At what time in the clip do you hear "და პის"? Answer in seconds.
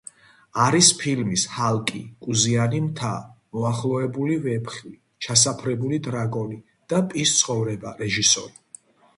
6.95-7.39